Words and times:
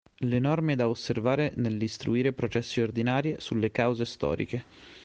Le 0.25 0.39
Norme 0.39 0.75
da 0.75 0.89
osservare 0.89 1.53
nell'istruire 1.57 2.33
processi 2.33 2.81
ordinari 2.81 3.35
sulle 3.37 3.69
cause 3.69 4.03
storiche. 4.05 4.63